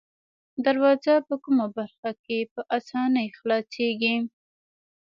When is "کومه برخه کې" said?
1.43-2.37